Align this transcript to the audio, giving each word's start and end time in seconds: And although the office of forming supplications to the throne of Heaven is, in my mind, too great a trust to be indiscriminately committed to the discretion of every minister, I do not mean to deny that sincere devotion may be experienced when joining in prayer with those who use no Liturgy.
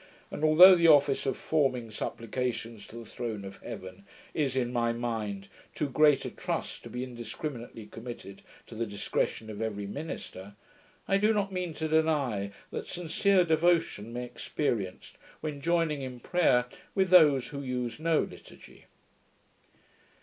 And 0.31 0.43
although 0.43 0.73
the 0.73 0.87
office 0.87 1.27
of 1.27 1.37
forming 1.37 1.91
supplications 1.91 2.87
to 2.87 2.95
the 2.95 3.05
throne 3.05 3.45
of 3.45 3.57
Heaven 3.57 4.03
is, 4.33 4.55
in 4.55 4.73
my 4.73 4.93
mind, 4.93 5.47
too 5.75 5.87
great 5.87 6.25
a 6.25 6.31
trust 6.31 6.81
to 6.81 6.89
be 6.89 7.03
indiscriminately 7.03 7.85
committed 7.85 8.41
to 8.65 8.73
the 8.73 8.87
discretion 8.87 9.47
of 9.51 9.61
every 9.61 9.85
minister, 9.85 10.55
I 11.07 11.19
do 11.19 11.35
not 11.35 11.51
mean 11.53 11.75
to 11.75 11.87
deny 11.87 12.51
that 12.71 12.87
sincere 12.87 13.43
devotion 13.43 14.11
may 14.11 14.21
be 14.21 14.25
experienced 14.25 15.19
when 15.39 15.61
joining 15.61 16.01
in 16.01 16.19
prayer 16.19 16.65
with 16.95 17.11
those 17.11 17.49
who 17.49 17.61
use 17.61 17.99
no 17.99 18.21
Liturgy. 18.23 18.85